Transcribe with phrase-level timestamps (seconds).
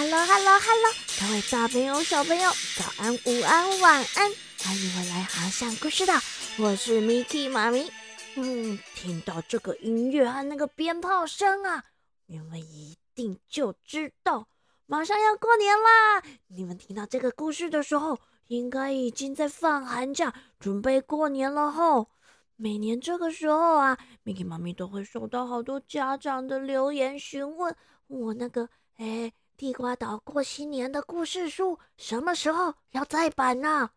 [0.00, 4.32] Hello，Hello，Hello，各位大朋友、小朋友，早安、午安、晚安，
[4.62, 6.14] 欢迎回来航向故事岛，
[6.56, 7.90] 我是 Miki 妈咪。
[8.36, 11.82] 嗯，听到这个音乐和那个鞭炮声啊，
[12.26, 14.46] 你们一定就知道
[14.86, 16.22] 马上要过年啦。
[16.46, 22.08] 你们听到这个故事的时候，应该已经在放寒假，准备过年了吼。
[22.54, 27.74] 每年这个时候啊，Miki 妈咪都会收到好多家长的留言询问
[28.06, 29.32] 我那个哎。
[29.58, 33.90] 地瓜岛过新年的故事书什么时候要再版呢？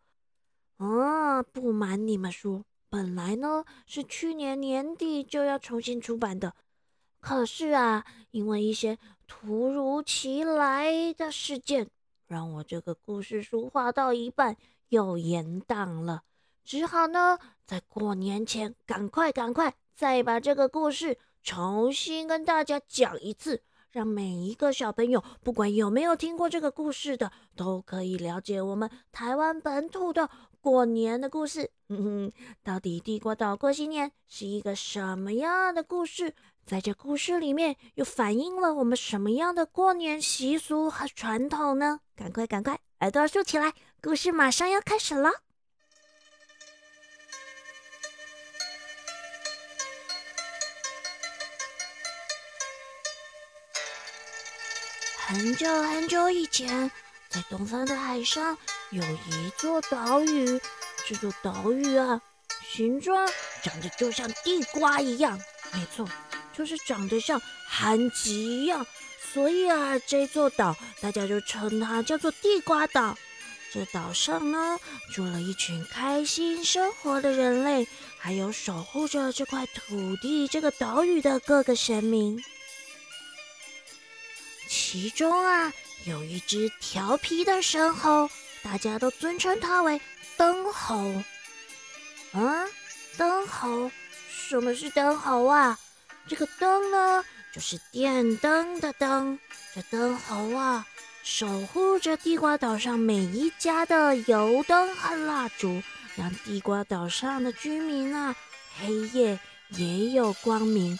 [0.78, 6.56] 啊，不瞒你们说，本来呢是去年年底就要重新出版的，
[7.20, 8.98] 可是啊，因为一些
[9.28, 11.88] 突如其来的事件，
[12.26, 14.56] 让我这个故事书画到一半
[14.88, 16.24] 又延档了，
[16.64, 23.62] 只好呢在过年前赶快赶快再把这个故事重新跟大家讲一次。
[23.92, 30.30] 让每一个小朋友，不管有没有听过这个故事的，都可以了解我们台湾本土的
[30.62, 31.70] 过年的故事。
[31.90, 32.32] 嗯哼，
[32.64, 36.34] 到底地瓜岛过新年是一个什么样的故事？
[36.64, 42.00] 在这故事里面又反映了我们什么样的过年习俗和传统呢？
[42.16, 45.30] 赶快赶快，耳朵竖起来，故事马上要开始了。
[55.32, 56.90] 很久很久以前，
[57.30, 58.54] 在东方的海上
[58.90, 60.60] 有一座岛屿。
[61.08, 62.20] 这座岛屿啊，
[62.70, 63.26] 形状
[63.62, 65.40] 长得就像地瓜一样，
[65.72, 66.06] 没错，
[66.52, 68.86] 就是长得像韩吉一样。
[69.32, 73.16] 所以啊，这座岛大家就称它叫做地瓜岛。
[73.72, 74.78] 这岛上呢，
[75.14, 77.88] 住了一群开心生活的人类，
[78.18, 82.38] 还有守护着这块土地、这个岛屿的各个神明。
[84.74, 85.70] 其中啊，
[86.06, 88.30] 有一只调皮的神猴，
[88.62, 90.00] 大家都尊称它为
[90.38, 90.96] 灯猴。
[92.32, 92.64] 啊，
[93.18, 93.90] 灯猴，
[94.30, 95.78] 什么是灯猴啊？
[96.26, 97.22] 这个灯呢，
[97.52, 99.38] 就是电灯的灯。
[99.74, 100.86] 这灯猴啊，
[101.22, 105.82] 守护着地瓜岛上每一家的油灯和蜡烛，
[106.16, 108.34] 让地瓜岛上的居民啊，
[108.80, 110.98] 黑夜也有光明。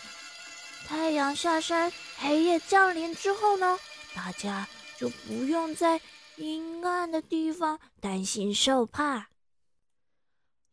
[0.87, 1.91] 太阳下山，
[2.23, 3.77] 黑夜降临之后呢，
[4.15, 6.01] 大家就不用在
[6.37, 9.29] 阴暗的地方担心受怕。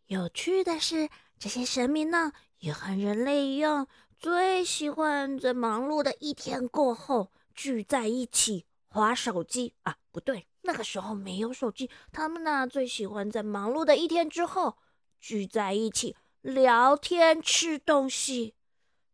[0.05, 9.97] 有趣的是，这些神明呢，也和人类一样，最喜欢在忙碌的一天过后聚在一起划手机啊。
[10.11, 14.77] 不对，那个时候没有手机，他们呢最喜欢在忙碌的一天之后
[15.19, 18.53] 聚在一起聊天、吃东西。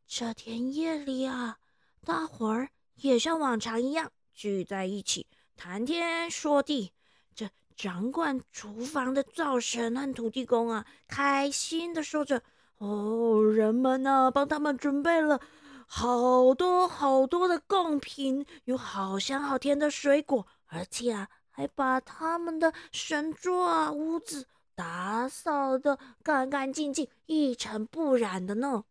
[0.06, 1.60] 这天夜里啊，
[2.06, 5.26] 大伙儿也像往常一样聚在一起
[5.58, 6.94] 谈天说地。
[7.34, 12.44] 这掌管厨房的灶神和土地公啊，开心的说着
[12.78, 15.42] ：“哦，人们呢，帮他们准备了
[15.88, 28.84] 好多好多的贡品，有好香好甜的水果，而且啊，还把他们的神桌啊、屋子打扫的干干净净、一尘不染的呢。”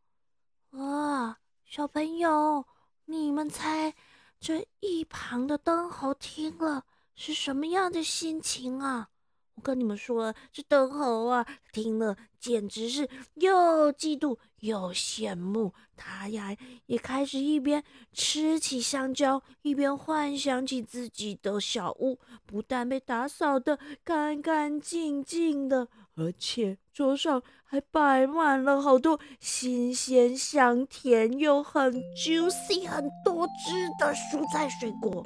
[0.72, 2.66] 哇，小朋友，
[3.06, 3.94] 你们猜
[4.40, 6.84] 这一旁的灯猴听了
[7.14, 9.08] 是什么样的心情啊？
[9.56, 15.72] 我跟你们说，这灯猴啊，听了简直是又嫉妒又羡慕。
[15.96, 16.56] 他呀，
[16.86, 35.24] 也开始一边吃起香蕉，一边幻想起自己的小屋，不但被打扫的干干净净的，而且桌上还摆满了好多新鲜、香甜又很 juicy、很多汁的蔬菜水果。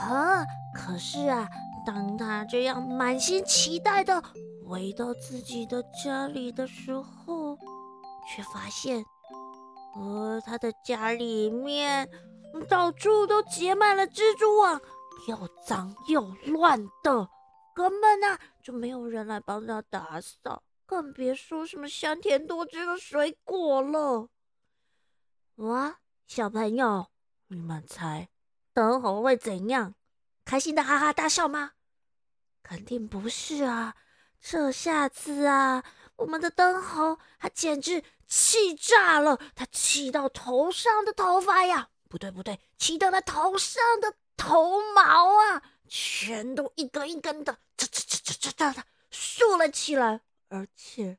[0.00, 0.44] 啊，
[0.74, 1.48] 可是啊。
[1.86, 4.20] 当他这样满心期待的
[4.68, 7.56] 回到自己的家里的时候，
[8.28, 9.04] 却发现，
[9.94, 12.08] 呃，他的家里面
[12.68, 14.80] 到处都结满了蜘蛛网，
[15.28, 17.28] 又脏又乱的，
[17.76, 24.30] 根本啊就没有人来帮他打扫，更别说什么香甜多汁的水果了。
[25.56, 27.08] 哇，小朋友，
[27.48, 28.30] 你们猜
[28.72, 29.94] 等会会怎样？
[30.46, 31.72] 开心的哈哈大笑吗？
[32.62, 33.94] 肯定不是啊！
[34.40, 35.84] 这下子啊，
[36.16, 51.18] 我们的灯猴他简直气炸了，他气到头上的头发呀，不对不对，气到他头上的头毛啊，全都一根一根的，嚓嚓嚓嚓嚓嚓的竖了起来，而且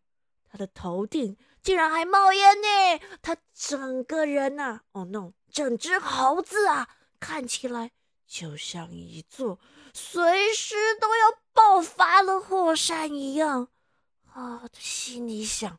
[0.50, 3.00] 他的头顶竟然还冒烟呢！
[3.22, 6.88] 他整个人呐，哦 no，整只猴子啊，
[7.20, 7.92] 看起来
[8.26, 9.60] 就像一座
[9.94, 13.70] 随时都要爆发的火山一样。
[14.34, 15.72] 啊，他心里想：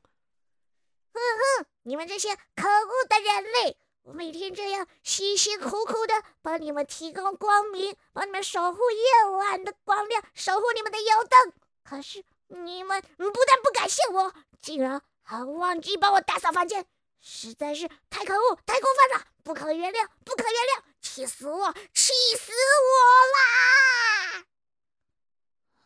[1.13, 3.79] 哼哼，你们这些可恶的人类！
[4.09, 11.53] 我每天这样辛辛苦苦的帮你们提供光明，帮你们守护夜晚的光亮，守护你们的油灯。
[11.85, 14.33] 可是你们不但不感谢我，
[14.63, 16.87] 竟然还忘记帮我打扫房间，
[17.21, 20.83] 实在是太可恶、太过分了，不可原谅，不可原谅！
[21.03, 22.51] 气死我，气死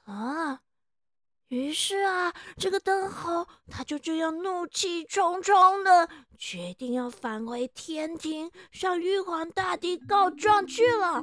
[0.06, 0.14] 我啦！
[0.14, 0.60] 啊！
[1.52, 6.08] 于是啊，这个灯猴他就这样怒气冲冲的
[6.38, 11.22] 决定要返回天庭，向玉皇大帝告状去了。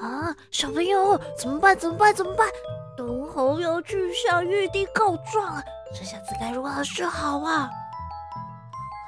[0.00, 1.76] 啊，小朋友，怎么办？
[1.76, 2.14] 怎么办？
[2.14, 2.48] 怎么办？
[2.96, 7.68] 灯猴要去向玉帝告状了，这下子该如何是好啊？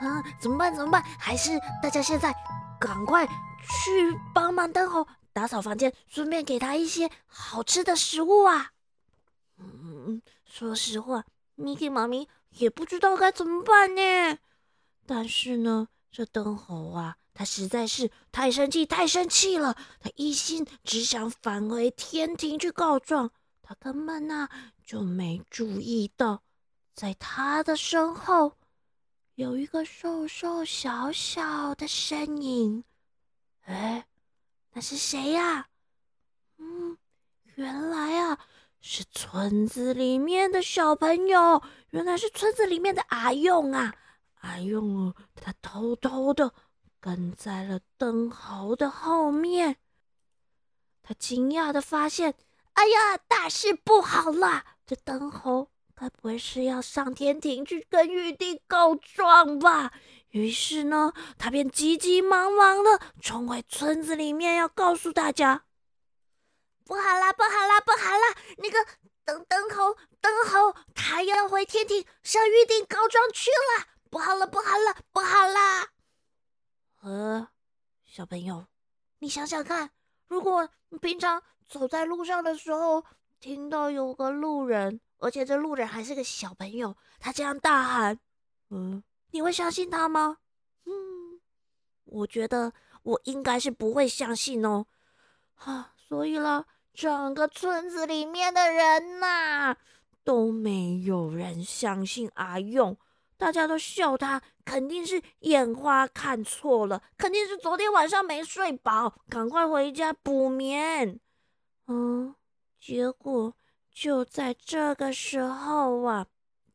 [0.00, 0.74] 啊，怎么办？
[0.74, 1.00] 怎么办？
[1.16, 2.34] 还是大家现在
[2.80, 5.06] 赶快去帮忙灯猴。
[5.38, 8.72] 打扫房间，顺便给他一些好吃的食物啊！
[9.58, 11.24] 嗯，说实话
[11.56, 12.26] ，Miki 妈咪
[12.56, 14.38] 也不知道该怎么办呢。
[15.06, 19.76] 但是呢，这灯猴啊，他实在是太生气，太生气了。
[20.00, 23.30] 他一心只想返回天庭去告状，
[23.62, 24.48] 他根本呐
[24.84, 26.42] 就没注意到，
[26.94, 28.54] 在他的身后
[29.36, 32.82] 有一个瘦瘦小小的身影。
[34.78, 35.66] 那是谁呀？
[36.58, 36.96] 嗯，
[37.56, 38.38] 原来啊
[38.80, 41.60] 是村子里面的小朋友，
[41.90, 43.92] 原来是村子里面的阿勇啊！
[44.42, 46.54] 阿勇哦，他偷偷的
[47.00, 49.78] 跟在了灯猴的后面。
[51.02, 52.36] 他惊讶的发现，
[52.74, 54.64] 哎呀，大事不好啦！
[54.86, 59.92] 这灯猴该不会是要上天庭去跟玉帝告状吧？
[60.30, 65.64] 于是呢，他便急急忙忙的冲回村子里面，要告诉大家
[66.84, 68.36] ：“不好啦，不好啦，不好啦！
[68.58, 68.86] 那个
[69.24, 73.86] 灯灯猴，灯猴，他要回天庭向玉帝告状去了！
[74.10, 75.88] 不好了，不好了，不好啦！”
[77.00, 77.48] 呃，
[78.04, 78.66] 小朋友，
[79.20, 79.90] 你想想看，
[80.26, 83.02] 如果你平常走在路上的时候，
[83.40, 88.20] 听到有个路人，而且这路人还是个小朋友，他这样大喊
[88.68, 90.38] ：“嗯。”你会相信他吗？
[90.86, 91.40] 嗯，
[92.04, 92.72] 我觉得
[93.02, 94.86] 我应该是不会相信哦。
[95.54, 96.64] 哈，所以啦，
[96.94, 99.76] 整个村子里面的人呐，
[100.24, 102.96] 都没有人相信阿勇，
[103.36, 111.20] 大家都笑他，肯定是眼花看错了，肯定是昨天晚上没睡饱，赶快回家补眠。
[111.86, 112.34] 嗯，
[112.80, 113.54] 结果
[113.90, 116.26] 就在这个时候啊，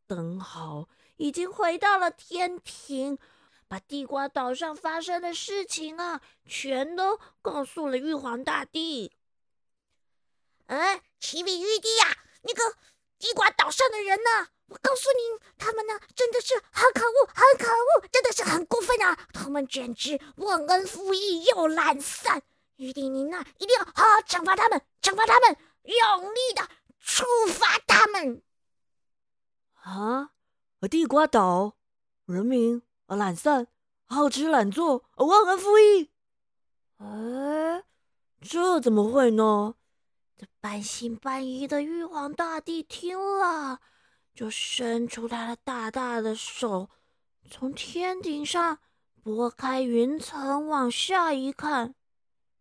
[0.08, 0.88] 等好。
[1.18, 3.18] 已经回到了天庭，
[3.68, 9.12] 把地瓜岛上发生的事情啊，全都告诉了玉皇大帝。
[10.68, 12.78] 哎，启禀玉帝呀，那个
[13.20, 14.50] 地瓜岛上的人呢？
[14.68, 19.28] 我告诉你，他们呢真的是很可恶，很可恶，真的是很过分啊！
[19.32, 22.42] 他们简直忘恩负义又懒散。
[22.78, 26.68] 玉帝您呢，一定要好好惩罚他们，惩罚他们，用力的
[27.00, 28.42] 处罚他们。
[29.76, 30.32] 啊！
[30.88, 31.76] 地瓜岛
[32.26, 33.68] 人民而懒散，
[34.06, 36.10] 好吃懒做，而忘恩负义。
[36.98, 37.84] 哎，
[38.42, 39.76] 这怎么会呢？
[40.38, 43.80] 这半信半疑的玉皇大帝听了，
[44.34, 46.90] 就伸出他的大大的手，
[47.50, 48.80] 从天顶上
[49.22, 51.96] 拨开云层，往下一看，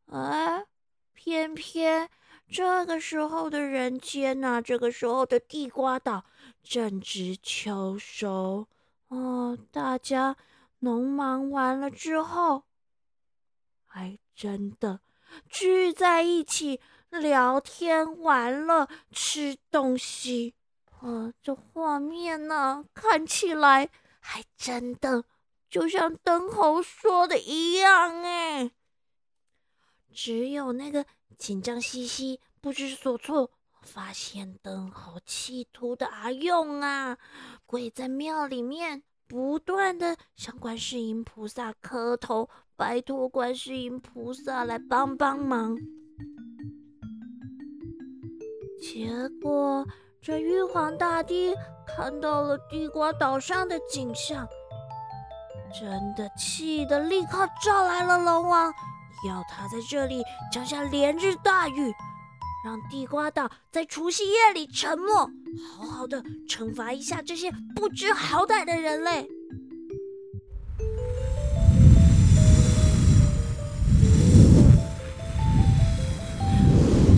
[0.07, 0.67] 哎，
[1.13, 2.11] 偏偏
[2.53, 6.25] 这个时候的人间呐，这个时候的地瓜岛。
[6.63, 8.69] 正值秋收
[9.09, 10.37] 哦，大家
[10.81, 12.65] 农忙完了之后，
[13.85, 15.01] 还真的
[15.49, 16.81] 聚在一起
[17.11, 20.55] 聊天、玩乐、吃东西。
[21.01, 23.89] 啊，这画面呢，看起来
[24.21, 25.25] 还真的
[25.69, 28.71] 就像灯猴说的一样哎。
[30.13, 31.07] 只有那个
[31.39, 33.51] 紧张兮兮、不知所措。
[33.83, 37.19] 发现灯好企图的阿勇啊，
[37.67, 45.77] 跪在庙里面，不断的向观世音菩萨磕头，拜托观世音菩萨来帮帮忙。
[48.81, 49.85] 结果
[50.21, 51.53] 这玉皇大帝
[51.85, 54.47] 看到了地瓜岛上的景象，
[55.73, 58.73] 真的气得立刻召来了龙王，
[59.25, 61.95] 要他在这里降下连日大雨，
[62.65, 65.31] 让地瓜岛在除夕夜里沉默，
[65.77, 69.29] 好好的惩罚一下这些不知好歹的人类。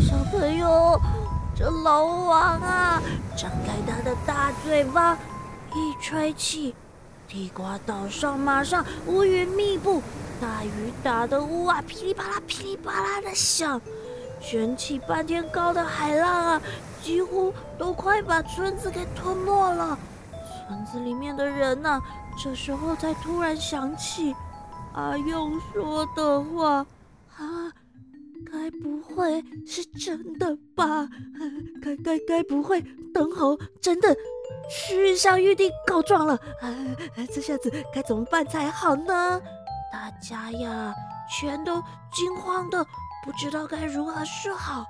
[0.06, 1.00] 小朋友，
[1.56, 3.02] 这老王啊，
[3.34, 5.16] 张开他的大嘴巴，
[5.74, 6.74] 一吹气。
[7.34, 10.00] 地瓜岛上马上乌云密布，
[10.40, 13.80] 大雨打得屋啊噼里啪啦噼里啪啦的响，
[14.40, 16.62] 卷起半天高的海浪啊，
[17.02, 19.98] 几乎都快把村子给吞没了。
[20.68, 22.00] 村子里面的人呐，
[22.40, 24.32] 这时候才突然想起
[24.92, 26.86] 阿用说的话
[27.36, 27.72] 啊。
[28.52, 31.08] 该不会是真的吧？
[31.82, 32.80] 该该该不会
[33.12, 34.16] 等候真的
[34.68, 36.38] 去向玉帝告状了？
[37.32, 39.40] 这下子该怎么办才好呢？
[39.92, 40.94] 大家呀，
[41.30, 41.82] 全都
[42.12, 42.84] 惊慌的
[43.24, 44.84] 不知道该如何是好。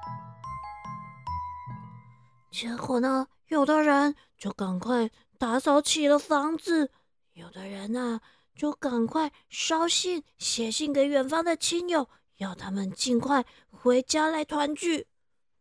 [2.51, 6.91] 结果呢，有的人就赶快打扫起了房子，
[7.33, 8.21] 有的人呢
[8.55, 12.09] 就赶快捎信写信给远方的亲友。
[12.39, 15.07] 要他们尽快回家来团聚。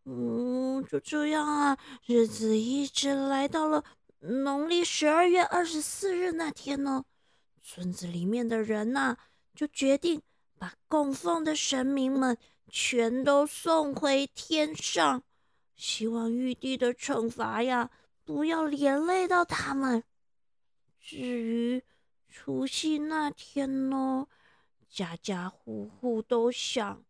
[0.06, 3.84] 嗯，就这样啊，日子一直来到了
[4.20, 7.06] 农历十二月二十四日那天呢。
[7.62, 9.18] 村子里面的人呐，
[9.56, 10.22] 就决定
[10.60, 12.38] 把供奉的神明们
[12.70, 15.24] 全都送回天上，
[15.76, 17.90] 希望玉帝的惩罚呀，
[18.26, 20.04] 不要连累到他们。
[21.00, 21.82] 至于
[22.30, 24.28] 除夕那天呢？
[24.90, 27.04] 家家户户都想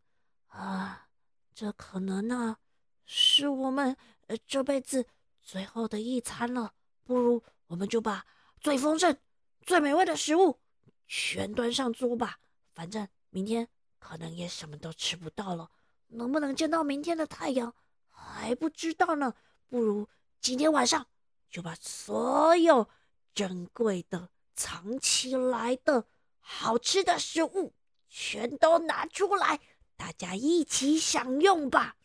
[0.47, 1.07] 啊，
[1.53, 2.57] 这可能呢
[3.05, 3.95] 是我们
[4.27, 5.05] 呃这辈子
[5.41, 6.73] 最后的一餐了。
[7.03, 8.25] 不如我们就把
[8.59, 9.17] 最丰盛、
[9.61, 10.59] 最美味的食物
[11.07, 12.39] 全端上桌吧。
[12.73, 13.67] 反正明天
[13.99, 15.69] 可能也什么都吃不到了，
[16.07, 17.73] 能不能见到明天的太阳
[18.09, 19.33] 还不知道呢。
[19.67, 20.07] 不如
[20.39, 21.05] 今天晚上
[21.49, 22.87] 就把所有
[23.33, 26.07] 珍贵的、藏起来的。
[26.45, 27.73] 好吃的食物
[28.09, 29.61] 全都拿出来，
[29.95, 31.95] 大家一起享用吧。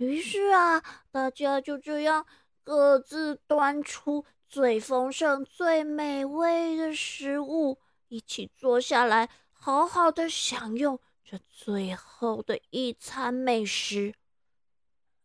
[0.00, 2.24] 于是啊，大家就这样
[2.64, 7.78] 各自端出最丰盛、最美味的食物，
[8.08, 14.14] 一起坐下来，好好的享用这最后的一餐美食。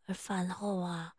[0.07, 1.13] 而饭后啊，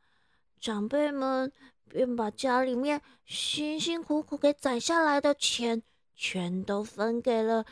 [0.61, 1.51] 长辈们
[1.89, 5.83] 便把家里面辛辛苦苦给攒下来的钱。
[6.19, 7.67] 全都分给了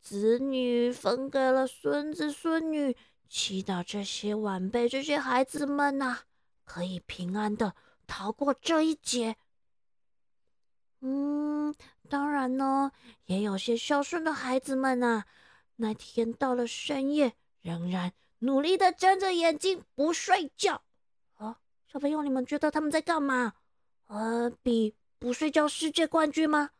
[0.00, 2.96] 子女，分给了孙子孙女，
[3.30, 6.18] 祈祷这些晚辈、这些孩子们呐，
[6.64, 7.76] 可以平安的
[8.08, 9.36] 逃过这一劫。
[11.00, 11.72] 嗯，
[12.08, 12.90] 当然呢，
[13.26, 15.24] 也有些孝顺的孩子们呐，
[15.76, 20.82] 那天到了深夜，仍然努力的睁着眼睛不睡觉。
[21.36, 23.54] 啊，小朋友，你们觉得他们在干嘛？
[24.08, 26.70] 呃，比不睡觉世界冠军吗？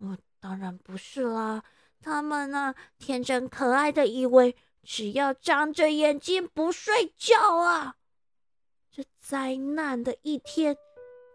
[0.00, 0.18] 嗯。
[0.42, 1.62] 当然不是啦，
[2.00, 7.96] 他们呢，天真可爱的以为，只要张着眼睛不睡觉啊，
[8.90, 10.76] 这灾难的一天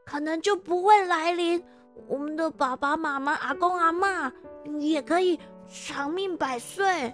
[0.05, 1.63] 可能就不会来临。
[2.07, 4.31] 我们的爸爸妈妈、阿公阿妈
[4.79, 7.13] 也可以长命百岁。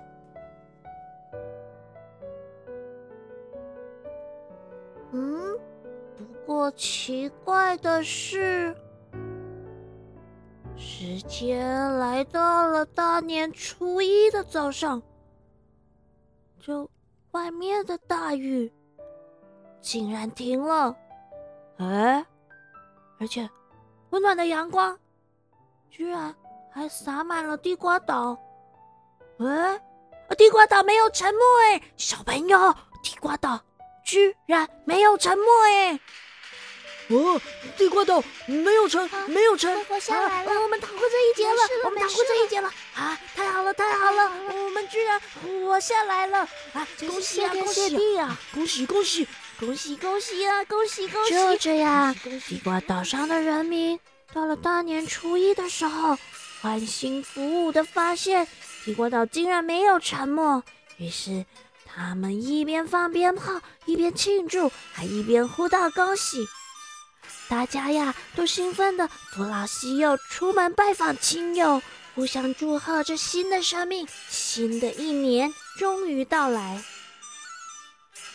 [5.12, 5.56] 嗯，
[6.18, 8.76] 不过奇怪的是。
[10.78, 15.04] 时间来到了大年初一的早上，
[16.62, 16.88] 就
[17.32, 18.72] 外面的大雨
[19.82, 20.96] 竟然停了，
[21.78, 22.24] 哎，
[23.20, 23.50] 而且
[24.12, 24.98] 温暖的阳光
[25.90, 26.36] 居然
[26.72, 28.38] 还洒满了地瓜岛，
[29.40, 29.82] 哎，
[30.38, 31.42] 地瓜岛没有沉没
[31.74, 32.58] 哎，小朋友，
[33.02, 33.60] 地瓜岛
[34.06, 36.00] 居然没有沉没哎。
[37.12, 37.42] 哦，
[37.78, 43.20] 地瓜岛没有沉，没有沉，活下来了，我们逃过这一劫了，我们逃过这一劫了啊！
[43.36, 46.40] 太好了，太好了，我们居然活下来了
[46.74, 46.88] 啊！
[47.00, 49.28] 恭喜啊，恭喜啊，恭喜恭喜，
[49.60, 51.32] 恭喜恭喜啊，恭喜恭喜！
[51.32, 52.16] 就这样，
[52.48, 54.00] 地瓜岛上的人民
[54.34, 56.18] 到了大年初一的时候，
[56.62, 58.48] 欢欣鼓舞的发现
[58.86, 60.64] 地瓜岛竟然没有沉没，
[60.98, 61.46] 于是
[61.86, 66.48] 他们一边放鞭炮，一边庆祝，还一边呼道恭喜。
[67.52, 71.82] 大家呀，都兴奋的扶老携幼出门拜访亲友，
[72.16, 76.82] 互相祝贺着新的生命，新的一年终于到来。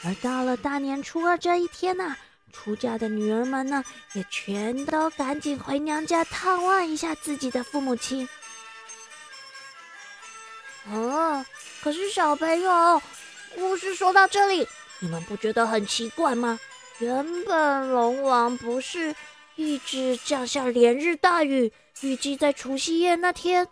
[0.04, 2.14] 而到了大年初二这一天呐，
[2.52, 3.82] 出嫁的女儿们呢，
[4.12, 8.28] 也全都赶紧回娘家探望一下自己的父母亲。
[10.90, 11.42] 哦，
[11.82, 13.00] 可是小朋友，
[13.54, 14.68] 故事说到这里，
[14.98, 16.60] 你们不觉得很奇怪吗？
[16.98, 19.14] 原本龙王不是
[19.54, 23.68] 一直降下连日大雨，预计在除夕夜那天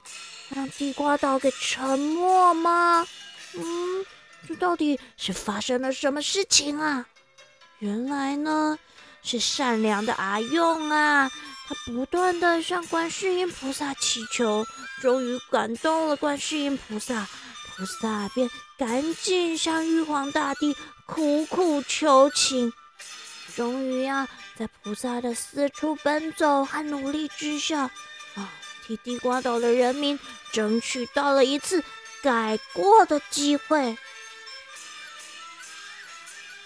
[0.51, 3.07] 让地瓜岛给沉没吗？
[3.55, 4.05] 嗯，
[4.47, 7.07] 这到底是发生了什么事情啊？
[7.79, 8.79] 原来呢
[9.23, 11.31] 是善良的阿用啊！
[11.67, 14.67] 他不断的向观世音菩萨祈求，
[15.01, 17.27] 终于感动了观世音菩萨，
[17.75, 20.77] 菩萨便赶紧向玉皇大帝
[21.07, 22.71] 苦苦求情。
[23.55, 27.91] 终于呀，在菩萨的四处奔走和努力之下，
[28.35, 28.53] 啊，
[28.87, 30.19] 替地瓜岛的人民
[30.53, 31.83] 争取到了一次
[32.23, 33.97] 改过的机会。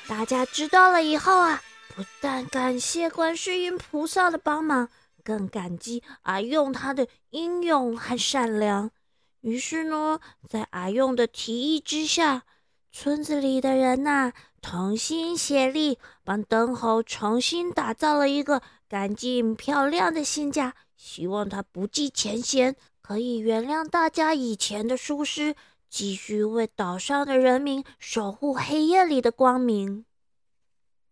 [0.06, 1.62] 大家知道了以后啊。
[1.96, 4.88] 不但感谢观世音菩萨的帮忙，
[5.24, 8.92] 更感激阿用他的英勇和善良。
[9.40, 12.44] 于是呢，在阿用的提议之下，
[12.92, 20.74] 村子里的人呐，同心协力，帮灯猴重新打造了一个干净漂亮的新家。
[20.96, 25.54] 希望他不计前嫌，可以原谅大家以前的疏失，
[25.88, 30.04] 继续为岛上的人民守护黑夜里的光明。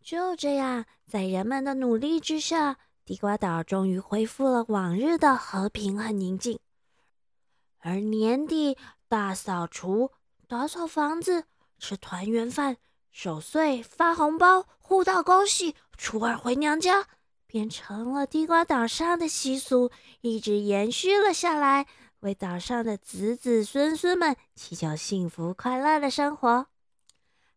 [0.02, 6.58] 就这样，在人们的努力之下，地瓜岛终于恢复了往日的和平和宁静。
[7.78, 8.76] 而年底
[9.08, 10.10] 大扫除、
[10.48, 11.44] 打扫房子、
[11.78, 12.76] 吃团圆饭、
[13.18, 17.06] 守岁、发红包、互道恭喜、初二回娘家，
[17.46, 21.86] 变成了地瓜岛上的习俗，一直延续了下来，
[22.20, 26.66] 为岛上的子子孙孙们祈求幸福快乐的生活。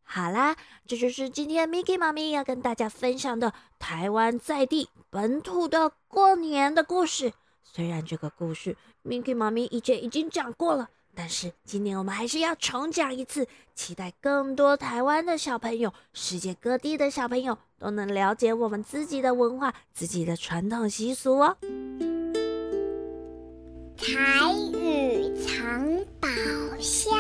[0.02, 0.56] 好啦，
[0.88, 7.34] 这就是今天 Miki 妈咪要跟大家分享的台湾在地本土的过年的故事。
[7.64, 21.58] 虽然这个故事 Miki 妈咪以前已经讲过了，但是今年我们还是要重讲一次，期待更多台湾的小朋友、世界各地的小朋友都能了解我们自己的文化、自己的传统习俗哦。
[23.98, 26.30] 台语藏宝
[26.80, 27.12] 箱。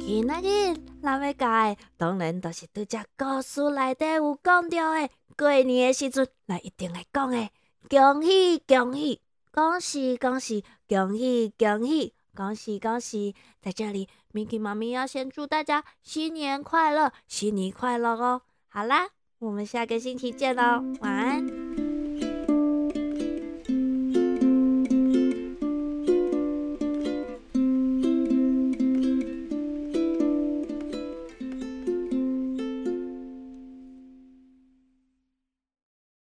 [0.00, 5.10] 今日咱要讲的，当然都是拄只故事内底有讲到的。
[5.36, 7.50] 过年的时阵，咱一定会讲的。
[7.90, 9.20] 恭喜恭喜，
[9.58, 13.34] 恭喜恭喜，恭喜恭喜，恭喜恭喜！
[13.60, 18.42] 在这里，Miki 妈咪要先祝大家新年快乐，新年快乐哦！
[18.68, 19.08] 好啦，
[19.40, 21.57] 我们下个星期见喽，晚安。